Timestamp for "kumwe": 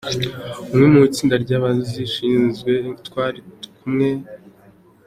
3.77-4.09